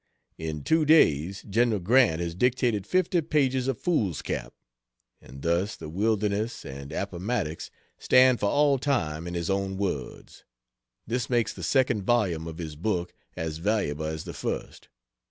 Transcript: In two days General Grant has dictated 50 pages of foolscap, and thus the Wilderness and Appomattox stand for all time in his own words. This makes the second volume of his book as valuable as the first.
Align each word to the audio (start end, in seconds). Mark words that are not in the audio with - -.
In 0.39 0.63
two 0.63 0.83
days 0.83 1.43
General 1.47 1.79
Grant 1.79 2.21
has 2.21 2.33
dictated 2.33 2.87
50 2.87 3.21
pages 3.21 3.67
of 3.67 3.77
foolscap, 3.79 4.51
and 5.21 5.43
thus 5.43 5.75
the 5.75 5.89
Wilderness 5.89 6.65
and 6.65 6.91
Appomattox 6.91 7.69
stand 7.99 8.39
for 8.39 8.49
all 8.49 8.79
time 8.79 9.27
in 9.27 9.35
his 9.35 9.51
own 9.51 9.77
words. 9.77 10.43
This 11.05 11.29
makes 11.29 11.53
the 11.53 11.61
second 11.61 12.01
volume 12.01 12.47
of 12.47 12.57
his 12.57 12.75
book 12.75 13.13
as 13.35 13.57
valuable 13.59 14.05
as 14.05 14.23
the 14.23 14.33
first. 14.33 14.89